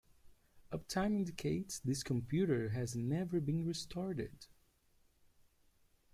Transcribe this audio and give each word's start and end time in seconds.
Uptime 0.73 1.15
indicates 1.15 1.77
this 1.77 2.01
computer 2.01 2.69
has 2.69 2.95
never 2.95 3.39
been 3.39 3.67
restarted. 3.67 4.47